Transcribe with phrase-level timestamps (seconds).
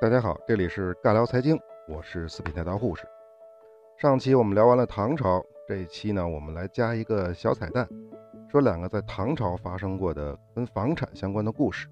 [0.00, 3.06] 大家好，这里是尬聊财经，我是四品太刀护士。
[3.98, 7.86] 上期我们聊完了唐朝，这一期呢，我们来加一个小彩蛋，
[8.50, 11.86] 说两个在唐朝发生过的跟房产相关的故事。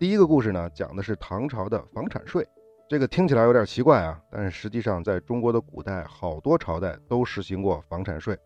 [0.00, 2.44] 第一个故事呢，讲的是唐朝的房产税。
[2.88, 8.36] 这个听起来有点奇怪啊，但是实际上在中国的古代，好多朝代都实行过房产税，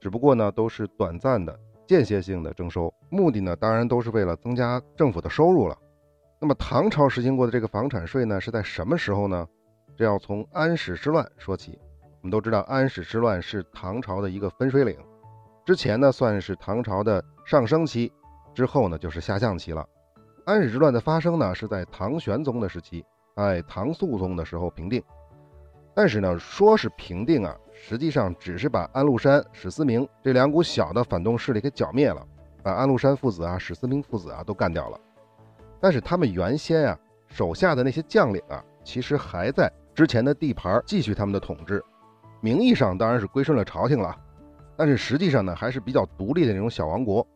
[0.00, 1.54] 只不过呢，都是短暂的、
[1.86, 5.76] 间歇性的征收，目的呢，当然都是为了增加政府的收入了。
[6.42, 9.46] 那么唐朝实行过的这个房产税呢，是在什么时候呢？
[9.94, 11.78] 这要从安史之乱说起。
[12.22, 14.96] 我们都知道，安史之乱是唐朝的一个分水岭，
[15.66, 18.10] 之前呢算是唐朝的上升期，
[18.54, 19.86] 之后呢就是下降期了。
[20.46, 23.04] 安史之乱的发生呢，是在唐玄宗的时期，
[23.36, 25.02] 在唐肃宗的时候平定。
[25.94, 32.26] 但是呢，说是平定啊，实际上只是把安禄山、史思明这两股小的反动势力给剿灭了，
[32.62, 34.98] 把安禄山父子啊、史思明父子啊都干掉了。
[35.80, 41.82] 但是他们原先啊手下的那些将领啊，其实还在之前的地盘继续他们的统治，
[42.40, 44.14] 名义上当然是归顺了朝廷了，
[44.76, 47.26] 但是实际上呢还是比较独立的那种小王国，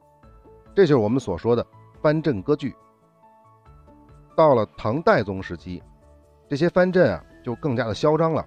[0.74, 1.66] 这就是我们所说的
[2.02, 2.74] 藩镇割据。
[4.36, 5.82] 到了唐代宗时期，
[6.48, 8.46] 这些藩镇啊就更加的嚣张了，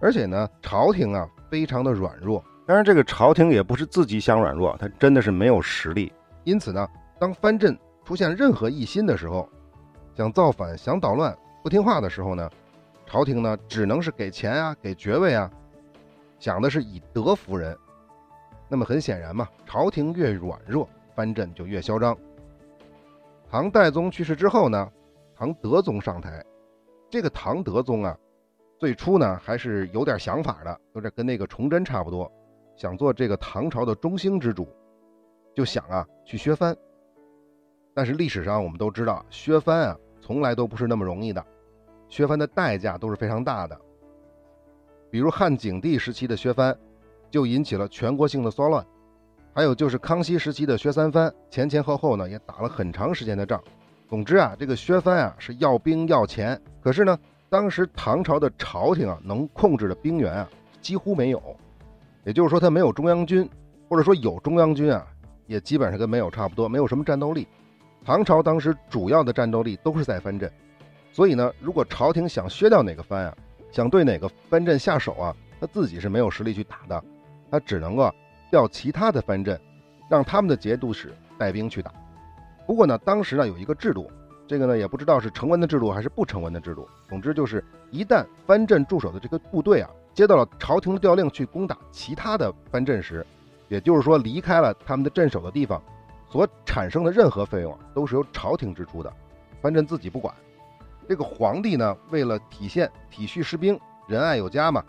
[0.00, 6.12] 而且呢朝廷啊非常的软弱，当然这个朝廷也不是自己想软弱，他真的是没有实力，
[6.44, 7.78] 因此呢当藩镇。
[8.10, 9.48] 出现任何异心的时候，
[10.16, 12.50] 想造反、想捣乱、不听话的时候呢，
[13.06, 15.48] 朝廷呢只能是给钱啊、给爵位啊，
[16.40, 17.78] 想的是以德服人。
[18.68, 22.18] 那么很显然嘛，朝廷越软弱，藩镇就越嚣张。
[23.48, 24.90] 唐代宗去世之后呢，
[25.36, 26.44] 唐德宗上台。
[27.08, 28.18] 这个唐德宗啊，
[28.76, 32.28] 最初呢还是有点想法的，有点跟那个崇祯差不多，
[32.74, 34.68] 想做这个唐朝的中兴之主，
[35.54, 36.76] 就想啊去削藩。
[37.94, 41.44] 但是历史上我们都知道，削藩啊，从来都不是那么容易的，
[42.08, 43.78] 削藩的代价都是非常大的。
[45.10, 46.76] 比如汉景帝时期的削藩，
[47.30, 48.84] 就引起了全国性的骚乱；
[49.52, 53.60] 还有就是康熙时期的削三藩，前前后后呢也打了很长时间的仗。
[54.08, 57.18] 总之啊，这个削藩啊是要兵要钱，可是呢，
[57.48, 60.48] 当时唐朝的朝廷啊能控制的兵源啊
[60.80, 61.42] 几乎没有，
[62.24, 63.48] 也就是说他没有中央军，
[63.88, 65.04] 或者说有中央军啊，
[65.46, 67.48] 也基本上跟没有差不多，没有什么战斗力。
[68.04, 70.50] 唐朝当时主要的战斗力都是在藩镇，
[71.12, 73.36] 所以呢，如果朝廷想削掉哪个藩啊，
[73.70, 77.04] 想对哪个藩镇下手啊，他自己是没有实力去打的，
[77.50, 78.12] 他只能够
[78.50, 79.60] 调其他的藩镇，
[80.08, 81.92] 让他们的节度使带兵去打。
[82.66, 84.10] 不过呢，当时呢有一个制度，
[84.48, 86.88] 这个呢也不知道是成文的制度还是不成文的制度。
[87.08, 93.24] 总之就是，一旦藩镇驻守的这个部队啊，接到了朝廷的调令去攻打其他的藩镇时，
[93.68, 95.80] 也就是说离开了他们的镇守的地方。
[96.30, 99.12] 所产生的任何费用都是由朝廷支出的，
[99.60, 100.32] 藩镇自己不管。
[101.08, 104.84] 这个皇帝呢，为了体现体恤士兵、仁爱有加嘛，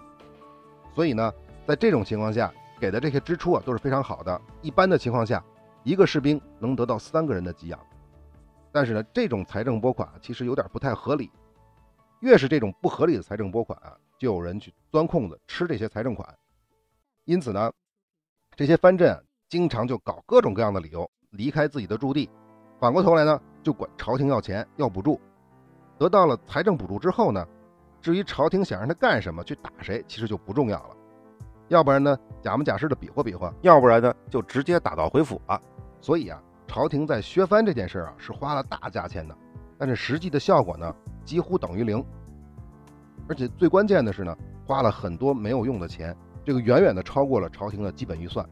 [0.94, 1.34] 所以呢，
[1.66, 4.40] 在这种情况下给的这些支出啊都是非常好的。
[4.62, 5.44] 一般的情况下，
[5.84, 7.80] 一个士兵能得到三个人的给养。
[8.72, 11.32] 但是呢，这种财政拨款其实有点不太合理。
[12.20, 16.38] 越是这种不合理的财政拨款啊，就有人去钻空子吃这些财政款。
[17.26, 17.72] 因此呢，
[18.56, 19.20] 这些藩镇
[19.50, 21.10] 经常就搞各种各样的理由。
[21.32, 22.30] 离开自己的驻地，
[22.80, 25.20] 反过头来呢，就管朝廷要钱要补助。
[25.98, 27.46] 得到了财政补助之后呢，
[28.02, 30.96] 至于朝廷想让他干什么，去打谁，其实就不重要了。
[31.70, 35.62] 要不然呢，假模假式的比划比划；要不然呢，就直接打道回府了。
[36.02, 39.34] 所以啊，朝廷在削藩这件事啊，是花了大价钱的，
[39.78, 40.94] 但是实际的效果呢，
[41.24, 42.04] 几乎等于零。
[43.30, 46.14] 而且最关键的是呢，花了很多没有用的钱，
[46.44, 48.46] 这个远远的超过了朝廷的基本预算，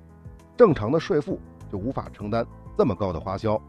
[0.55, 1.37] 正常的税赋
[1.71, 2.45] 就无法承担。
[2.77, 3.61] 这么高的花销，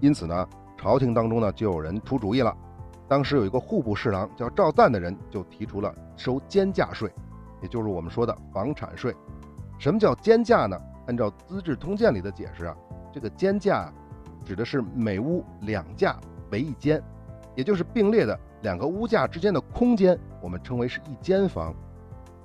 [0.00, 2.56] 因此呢，朝廷当中呢就有人出主意了。
[3.06, 7.10] 当时有一个户部侍郎叫赵赞的人，就提出了收间价税，
[7.62, 9.14] 也就是我们说的房产税。
[9.78, 10.78] 什么叫间价呢？
[11.06, 12.76] 按照《资治通鉴》里的解释啊，
[13.12, 13.92] 这个间价
[14.44, 16.18] 指的是每屋两价
[16.50, 17.02] 为一间，
[17.54, 21.74] 也就是并列的两个屋架之间的空间，我们称为是一间房。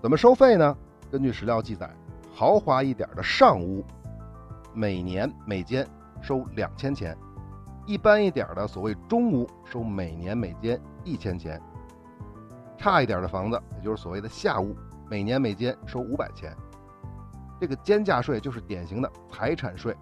[0.01, 0.77] 怎么收费呢？
[1.11, 1.89] 根据史料记载，
[2.33, 3.83] 豪华一点的上屋。
[4.73, 5.87] 每年每间
[6.21, 7.17] 收两千钱，
[7.85, 11.61] 一般一点的所谓中屋收每年每间一千钱，
[12.77, 14.75] 差一点的房子，也就是所谓的下屋，
[15.09, 16.55] 每年每间收五百钱。
[17.61, 19.95] 这个间价税就是典型的财产税。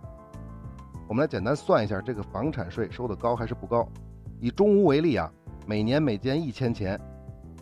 [1.07, 3.87] 我们来简单算一下，这个房产税收的高还是不高？
[4.39, 5.29] 以中屋为例啊，
[5.67, 6.99] 每年每间一千钱，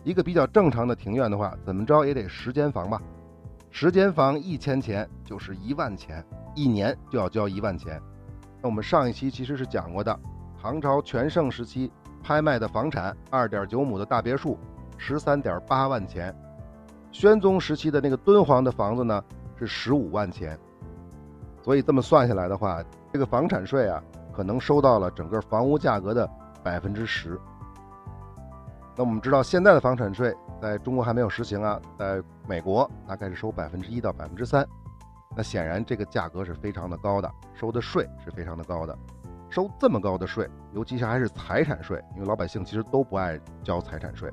[0.04, 3.02] 一个比较正常的庭院的话，怎么着也得十间房吧？
[3.70, 6.24] 十间房一千钱就是一万钱。
[6.56, 8.02] 一年就要交一万钱。
[8.60, 10.18] 那我们上一期其实是讲过的，
[10.60, 11.90] 唐朝全盛时期
[12.24, 14.58] 拍卖的房产二点九亩的大别墅
[14.98, 16.34] 十三点八万钱，
[17.12, 19.22] 宣宗时期的那个敦煌的房子呢
[19.56, 20.58] 是十五万钱，
[21.62, 22.82] 所以这么算下来的话，
[23.12, 24.02] 这个房产税啊
[24.32, 26.28] 可能收到了整个房屋价格的
[26.64, 27.40] 百分之十。
[28.96, 34.66] 那我们知道现在的房产税在中国还没有实行啊，在美国大概是收百分之一到百分之三，
[35.36, 38.96] 那显然这个价格是非常的高的，收的税是非常的高的。
[39.48, 44.30] 收这么高的税，尤其是还是财产税，因为老百姓其实都不爱交财产税。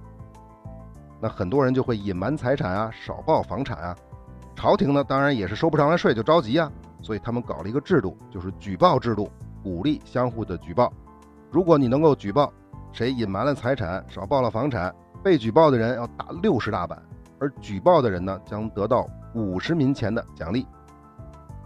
[1.19, 3.95] 那很多人就会隐瞒财产啊，少报房产啊。
[4.55, 6.71] 朝廷呢，当然也是收不上来税就着急啊，
[7.01, 9.31] 所以他们搞了一个制度，就是举报制度，
[9.63, 10.91] 鼓励相互的举报。
[11.49, 12.51] 如果你能够举报
[12.97, 14.91] 谁隐瞒了财产、少报了房产，
[15.23, 16.99] 被举报的人要打六十大板，
[17.37, 20.65] 而举报的人呢，将得到五十民钱的奖励。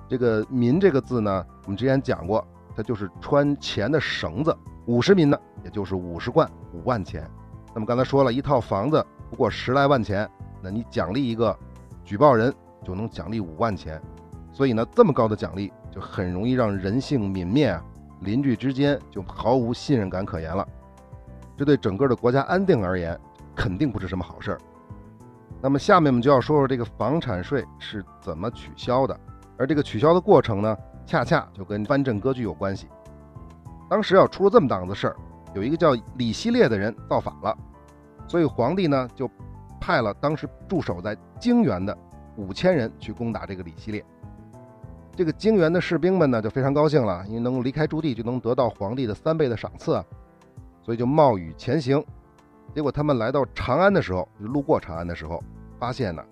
[0.09, 2.45] 这个“民”这个字呢，我们之前讲过。
[2.75, 4.53] 它就是穿钱的绳子，
[4.85, 7.29] 五十民呢，也就是五十贯五万钱。
[7.73, 10.29] 那么刚才说了一套房子不过十来万钱，
[10.61, 11.57] 那你奖励一个
[12.03, 14.01] 举报人就能奖励五万钱，
[14.51, 17.81] 所以呢，这么高的奖励就很容易让人性泯灭啊，
[18.21, 20.67] 邻居之间就毫无信任感可言了。
[21.61, 23.15] 这对整个的国家安定而言，
[23.55, 24.57] 肯定不是什么好事儿。
[25.61, 29.15] 那么下面我们就要说说这个房产税是怎么取消的，
[29.59, 30.75] 而这个取消的过程呢？
[31.05, 32.87] 恰恰就跟藩镇割据有关系。
[33.87, 35.15] 当时要出了这么档子事儿，
[35.53, 37.55] 有一个叫李希烈的人造反了，
[38.27, 39.29] 所以皇帝呢就
[39.79, 41.95] 派了当时驻守在泾原的
[42.37, 44.03] 五千人去攻打这个李希烈。
[45.15, 50.03] 这个泾原的士兵们呢就非常高兴了，因为能够离开驻地就能得到皇帝的三倍的赏赐啊，
[50.83, 52.03] 所以就冒雨前行。
[52.73, 55.43] 结果他们来到长安的时候，就路过长安的时候，
[55.79, 56.23] 发现呢，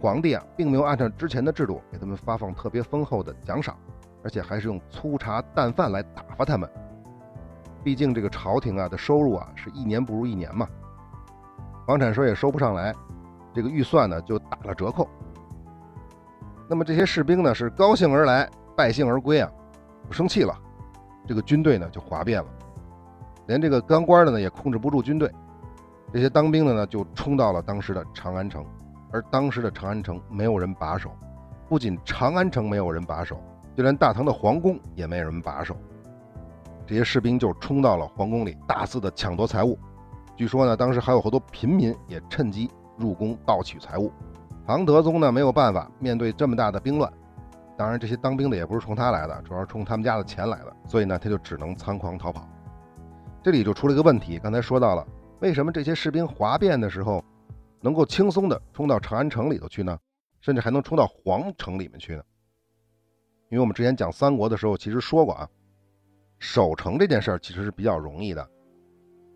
[0.00, 3.76] 皇帝啊并没有按照之前的制度给他们发放特别丰厚的奖赏。
[4.22, 6.68] 而且还是用粗茶淡饭来打发他们。
[7.82, 10.68] 毕竟这个朝廷啊的收入啊是一年不如一年嘛，
[11.86, 12.94] 房产税也收不上来，
[13.54, 15.08] 这个预算呢就打了折扣。
[16.68, 19.50] 那么这些士兵呢是高兴而来，败兴而归啊，
[20.06, 20.54] 不生气了，
[21.26, 22.48] 这个军队呢就哗变了，
[23.50, 25.28] 连这个当官的呢也控制不住军队，
[26.12, 28.64] 这些当兵的呢就冲到了当时的长安城，
[29.10, 31.10] 而当时的长安城没有人把守，
[31.68, 33.36] 不仅长安城没有人把守。
[33.76, 35.76] 就连大唐的皇宫也没有人把守，
[36.86, 39.76] 这些士兵就冲到了皇宫里，大肆的抢夺财物。
[40.36, 44.12] 据说呢，当时还有好多平民也趁机入宫盗取财物。
[44.64, 47.12] 唐德宗呢没有办法面对这么大的兵乱，
[47.76, 52.48] 当然这些当兵的也不是冲他来的，主要是冲他们家的钱来的，所以呢他就只能仓皇逃跑。
[53.42, 55.06] 这里就出了一个问题，刚才说到了，
[55.40, 57.24] 为什么这些士兵哗变的时候
[57.80, 59.98] 能够轻松的冲到长安城里头去呢？
[60.42, 62.22] 甚至还能冲到皇城里面去呢？
[63.50, 65.48] 因为我们之前讲三国的时候，其实说过啊，
[66.38, 68.46] 守城这件事儿其实是比较容易的，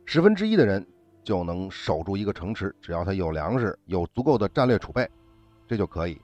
[0.05, 0.87] 十分之一的人
[1.23, 5.11] 就能守住一个城池，只要他有粮食，有足够的战略储备，
[5.67, 6.21] 这就可以。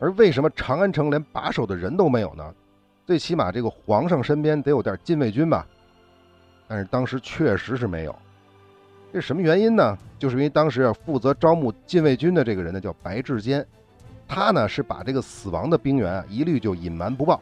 [0.00, 2.54] 而为什么长安城连把守的人都没有呢？
[3.06, 5.66] 最起码这个皇上身边得有点禁卫军吧？
[6.66, 8.18] 但是当时确实是没有，
[9.12, 9.96] 这什么原因呢？
[10.18, 13.66] 就是因为当时负责招募禁卫军的这个人呢，叫白志坚。
[14.28, 17.40] 他呢是把这个死亡的兵员啊一律就隐瞒不报，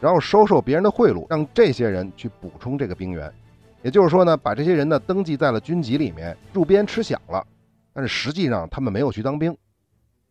[0.00, 3.30] 然后收受别人的贿赂，让这些人去补充这个兵员。
[3.82, 7.46] 也就是说呢，把这些人呢登记在了军籍里面，入编吃饷了。
[7.92, 9.54] 但是实际上他们没有去当兵。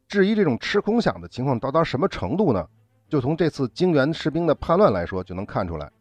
[0.08, 2.66] 至于这种吃空饷的情况到达什么程度呢？
[3.08, 5.92] 就从这次泾原士兵的叛乱来说就能看出来，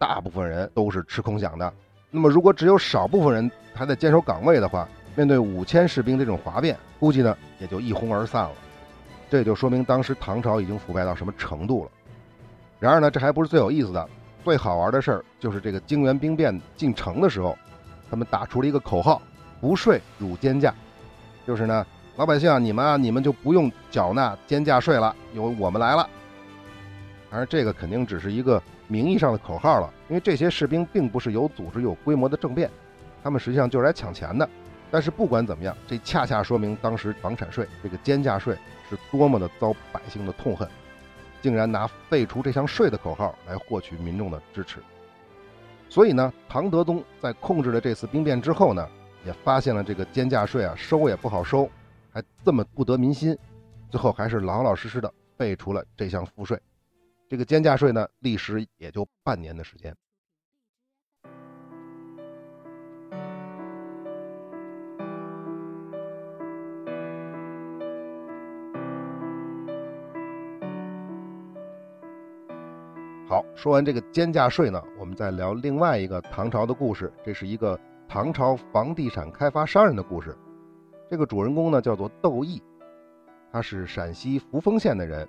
[0.00, 1.70] 大部分人都是吃空饷的。
[2.10, 8.52] 那么如果只有少部分人还在坚守岗位的话，面对五千士兵这种哗变，估计呢也就一哄而散了。
[9.28, 11.90] 这就说明当时唐朝已经腐败到什么程度了。
[12.78, 14.08] 然而呢，这还不是最有意思的，
[14.42, 17.54] 最好玩的事儿就是这个泾原兵变进城的时候，
[18.10, 19.20] 他们打出了一个口号
[19.60, 20.74] ：“不税汝监价”，
[21.46, 26.08] 就是呢，老百姓啊，你们啊，你们就不用缴纳监价税了，由我们来了。
[27.30, 32.68] 当然，这个肯定只是一个名义上的口号了，因为这些士兵并不是有组织、有规模的政变，
[33.22, 34.46] 他们实际上就是来抢钱的。
[34.90, 38.56] 但是不管怎么样，这恰恰说明当时房产税这个监价税
[38.88, 40.68] 是多么的遭百姓的痛恨，
[41.40, 44.80] 竟然拿废除这项税的口号来获取民众的支持。
[45.88, 48.84] 所以呢，唐德宗在控制了这次兵变之后呢，
[49.24, 51.70] 也发现了这个监价税啊收也不好收，
[52.12, 53.38] 还这么不得民心，
[53.88, 56.60] 最后还是老老实实的废除了这项赋税。
[57.30, 59.94] 这个监价税呢，历时也就半年的时间。
[73.28, 77.12] 好，说完这个监价税呢，我们再聊另外一个唐朝的故事。
[77.24, 80.36] 这是一个唐朝房地产开发商人的故事。
[81.08, 82.60] 这个主人公呢叫做窦毅，
[83.52, 85.28] 他是陕西扶风县的人，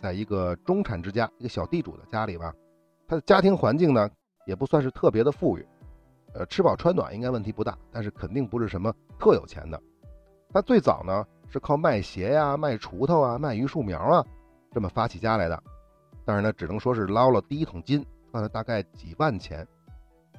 [0.00, 2.52] 在一个中产之家，一个小地主的家里吧。
[3.06, 4.08] 他的家庭环境呢
[4.46, 5.66] 也不算是特别的富裕，
[6.32, 9.80] 呃，吃饱穿暖应该问题不大，但是肯定不是什么特有钱的。
[10.52, 14.24] 他最早呢是靠卖鞋呀、卖锄头啊、卖榆树苗啊
[14.72, 15.62] 这么发起家来的。
[16.24, 19.66] 但是呢，只能说是捞了第一桶金，赚了大概几万钱。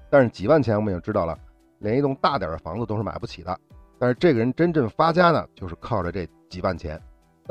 [0.09, 1.37] 但是几万钱我们也知道了，
[1.79, 3.59] 连一栋大点的房子都是买不起的。
[3.99, 7.01] 但是这个人真正发家呢，就是靠着这几万钱。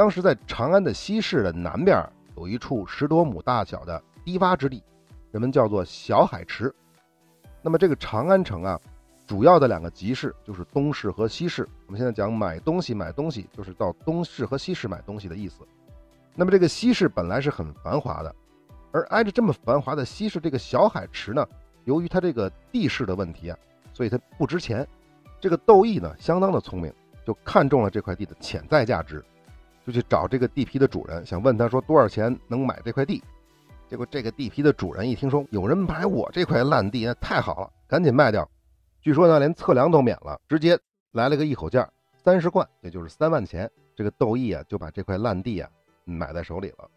[0.00, 2.02] 当时在长安的西市的南边
[2.34, 4.82] 有一处十多亩大小的低洼之地，
[5.30, 6.74] 人们叫做小海池。
[7.60, 8.80] 那么这个长安城啊，
[9.26, 11.68] 主要的两个集市就是东市和西市。
[11.86, 15.68] 我们现在讲买东西，买东西就是到东市和西市买东西的意思。
[16.34, 18.34] 那么这个西市本来是很繁华的，
[18.92, 21.46] 而挨着这么繁华的西市这个小海池呢，
[21.84, 23.58] 由于它这个地势的问题啊，
[23.92, 24.88] 所以它不值钱。
[25.38, 26.90] 这个窦毅呢，相当的聪明，
[27.26, 29.22] 就看中了这块地的潜在价值，
[29.90, 33.22] 就去找这个地皮的主人，想问他说多少钱能买这块地。
[33.88, 38.48] 结果这个地皮的主人一听说有人买我这块烂地，那太好了，赶紧卖掉。
[39.00, 40.78] 据说呢，连测量都免了，直接
[41.12, 41.88] 来了个一口价，
[42.22, 43.68] 三十贯，也就是三万钱。
[43.96, 45.68] 这个窦毅啊，就把这块烂地啊。
[46.04, 46.88] 买在手里了，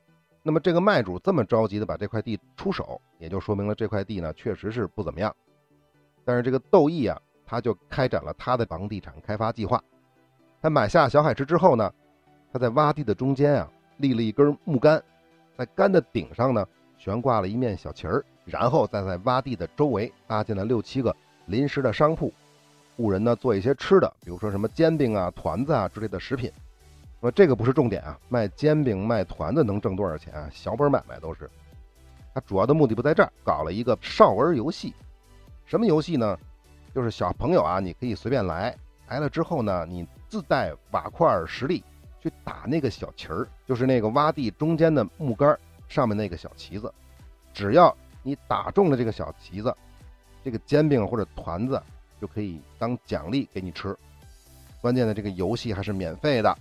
[0.42, 5.36] 那么这个卖主这么着急的把这块地出手，也就说明了这块地呢确实是不怎么样。
[6.26, 9.82] 但是这个窦毅啊，他就开展了他的房地产开发计划。
[10.62, 11.92] 他买下小海池之后呢，
[12.54, 13.68] 他在洼地的中间啊
[13.98, 15.02] 立了一根木杆，
[15.58, 16.64] 在杆的顶上呢
[17.00, 21.14] 悬挂了一面小旗儿，然后再在洼地的周围搭建了六七个
[21.48, 22.32] 临时的商铺，
[22.96, 26.52] 雇人呢做一些吃的，比如说什么煎饼啊、团子啊之类的食品。
[27.20, 30.48] 那这个不是重点啊，卖煎饼卖团子能挣多少钱啊？
[30.52, 31.50] 小本买卖都是。
[32.36, 34.94] 他主要的目的不在这儿，搞了一个少儿游戏。
[35.66, 36.38] 什么游戏呢？
[36.94, 38.76] 就是小朋友啊，你可以随便来，
[39.08, 41.84] 来了之后呢，你自带瓦块实力
[42.24, 46.92] 去打那个小旗儿，就是那个洼地中间的木杆上面那个小旗子。
[47.54, 49.76] 只要你打中了这个小旗子，
[50.42, 51.84] 这个煎饼或者团子
[52.22, 53.94] 就可以当奖励给你吃。
[54.80, 56.58] 关键的这个游戏还是免费的。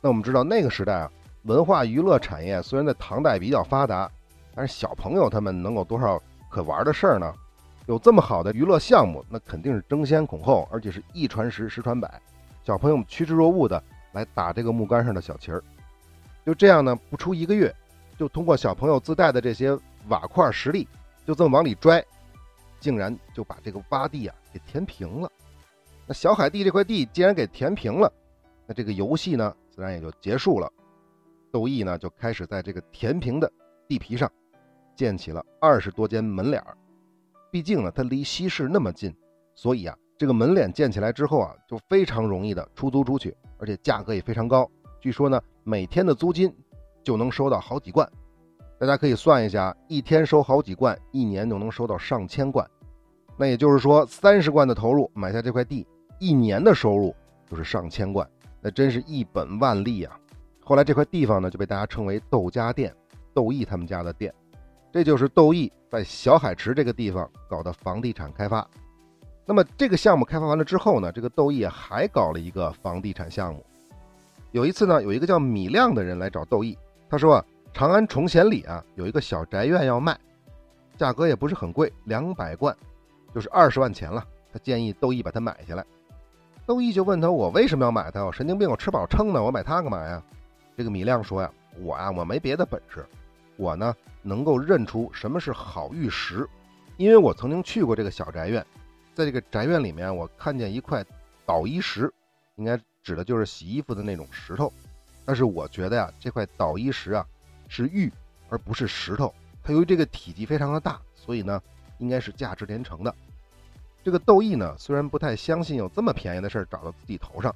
[0.00, 1.10] 那我们知道那个时代啊，
[1.42, 4.10] 文化娱乐产业虽然在唐代比较发达，
[4.54, 6.18] 但是小朋友他们能有多少
[6.48, 7.30] 可玩的事儿呢？
[7.86, 12.10] 有这么好的娱乐项目，那肯定是争先恐后，而且是一传十，十传百。
[12.64, 13.82] 小朋友们趋之若鹜的
[14.14, 15.62] 来打这个木杆上的小旗儿，
[16.46, 17.74] 就这样呢，不出一个月，
[18.18, 19.78] 就通过小朋友自带的这些
[20.08, 20.88] 瓦块实力，
[21.26, 22.02] 就这么往里拽，
[22.80, 25.30] 竟然就把这个洼地啊给填平了。
[26.06, 28.12] 那小海地这块地既然给填平了，
[28.66, 29.54] 那这个游戏呢？
[29.70, 30.72] 自然也就结束了。
[31.50, 33.52] 窦毅呢就开始在这个填平的
[33.88, 34.30] 地皮上
[34.94, 36.76] 建起了二十多间门脸儿。
[37.50, 39.12] 毕竟呢，它离西市那么近，
[39.54, 44.70] 所以啊，这个门脸建起来之后啊，就非常容易的出租出去，而且价格也非常高。
[45.00, 46.54] 据说呢，每天的租金
[47.02, 48.08] 就能收到好几贯。
[48.78, 52.68] 大家可以算一下，一天收好几贯，一年就能收到上千贯。
[53.36, 55.86] 那也就是说，三十贯的投入买下这块地，
[56.18, 57.14] 一年的收入
[57.48, 58.28] 就是上千贯。
[58.60, 60.18] 那真是一本万利啊！
[60.62, 62.94] 后来这块地方呢，就被大家称为窦家店，
[63.34, 64.32] 窦毅他们家的店。
[64.92, 68.66] 这就是窦毅在小海池这个地方搞的房地产开发。
[69.46, 73.64] 那么这个项目开发完了之后呢，这个窦毅还搞了一个房地产项目。
[74.52, 76.78] 有一次呢，有一个叫米亮的人来找窦毅，
[77.10, 80.18] 他说啊，长安崇贤里啊有一个小宅院要卖，
[80.96, 82.74] 价格也不是很贵，两百贯，
[83.34, 84.24] 就是二十万钱了。
[84.52, 85.84] 他建议窦毅把它买下来。
[86.64, 88.24] 窦毅就问他：“我为什么要买它？
[88.24, 90.22] 我神经病，我吃饱撑的，我买它干嘛呀？”
[90.78, 91.50] 这个米亮说：“呀，
[91.82, 93.04] 我呀，我没别的本事，
[93.56, 96.48] 我呢能够认出什么是好玉石，
[96.96, 98.64] 因为我曾经去过这个小宅院，
[99.14, 101.04] 在这个宅院里面，我看见一块
[101.46, 102.12] 捣衣石，
[102.56, 104.72] 应该指的就是洗衣服的那种石头。
[105.24, 107.26] 但是我觉得呀，这块捣衣石啊
[107.68, 108.12] 是玉，
[108.48, 109.32] 而不是石头。
[109.62, 111.62] 它由于这个体积非常的大，所以呢
[111.98, 113.14] 应该是价值连城的。”
[114.04, 117.54] 这个窦毅呢，虽然不太相信有这么便宜的事儿找到自己头上，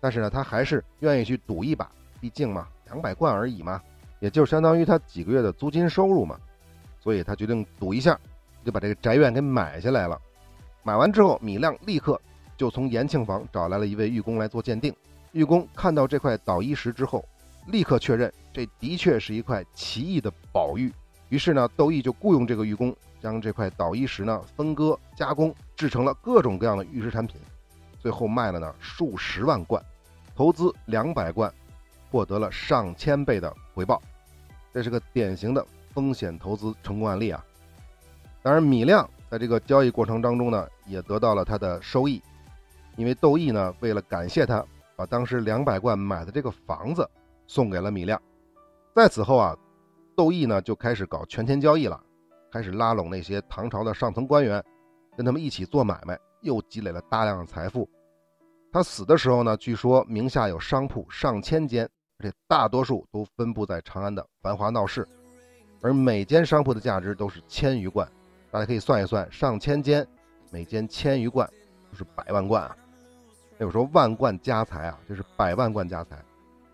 [0.00, 1.90] 但是呢，他还是愿意去赌一把。
[2.20, 3.80] 毕竟嘛，两百贯而已嘛，
[4.18, 6.38] 也就相当于他几个月的租金收入嘛。
[7.00, 8.18] 所以他决定赌一下，
[8.64, 10.20] 就把这个宅院给买下来了。
[10.88, 12.18] 买完之后，米亮立刻
[12.56, 14.90] 就从延庆坊找来了一位玉工来做鉴定。
[15.32, 17.22] 玉工看到这块捣衣石之后，
[17.66, 20.90] 立刻确认这的确是一块奇异的宝玉。
[21.28, 22.96] 于是呢，窦毅就雇佣这个玉工。
[23.20, 27.38] 将这块捣衣石呢分割加工，制成了各种各样的玉石产品，
[28.00, 29.84] 最后卖了呢数十万贯，
[30.34, 31.52] 投资两百贯，
[32.10, 34.00] 获得了上千倍的回报。
[34.72, 37.44] 这是个典型的风险投资成功案例啊。
[38.40, 42.22] 当然，米亮在这个交易过程当中呢，也得到了他的收益，
[42.96, 44.64] 因为窦毅呢，为了感谢他，
[44.96, 47.08] 把当时两百贯买的这个房子
[47.46, 48.20] 送给了米亮。
[48.94, 49.56] 在此后啊，
[50.16, 52.02] 窦毅呢就开始搞权钱交易了，
[52.50, 54.64] 开始拉拢那些唐朝的上层官员，
[55.16, 57.88] 跟他们一起做买卖，又积累了大量的财富。
[58.72, 65.06] 他死的时候呢，据说名下有商铺上千间，而且大多数都分布在长安的繁华闹市，
[65.82, 68.08] 而每间商铺的价值都是千余贯。
[68.50, 70.06] 大家可以算一算，上千间，
[70.50, 71.48] 每间千余贯，
[71.90, 72.76] 就是百万贯啊。
[73.58, 76.16] 有时候万贯家财啊，就是百万贯家财。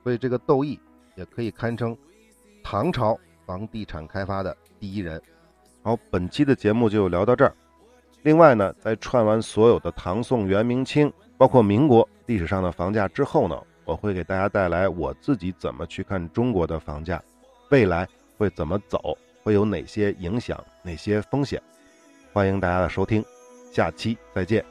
[0.03, 0.79] 所以这个窦毅
[1.17, 1.97] 也可以堪称
[2.63, 5.21] 唐朝房地产开发的第一人。
[5.83, 7.55] 好，本期的节目就聊到这儿。
[8.23, 11.13] 另外呢，在串完所有的唐宋元明清。
[11.37, 17.21] 包括民国历史上的房价之后呢，我会给大家带来我自己怎么去看中国的房价，
[17.71, 21.63] 未来会怎么走，会有哪些影响，哪些风险，
[22.33, 23.23] 欢迎大家的收听，
[23.71, 24.65] 下期再见。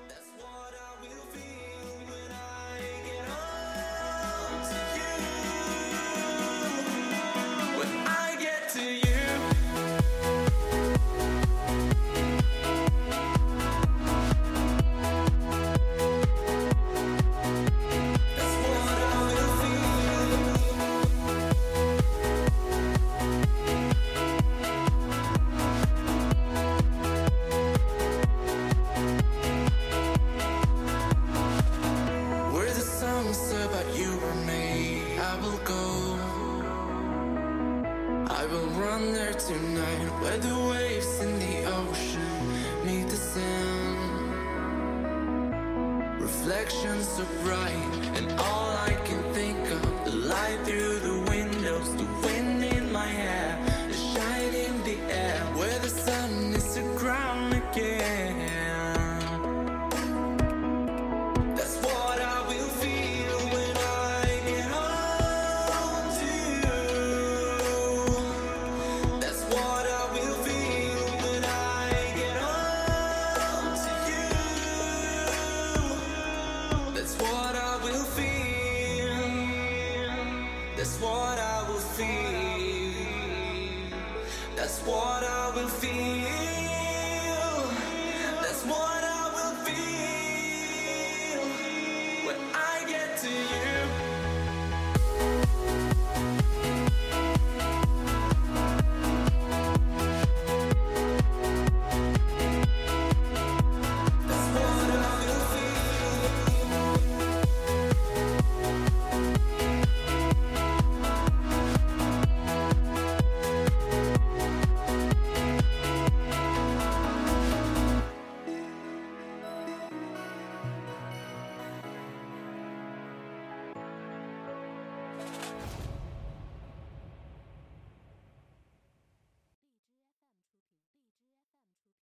[46.63, 48.72] Reflections so bright and all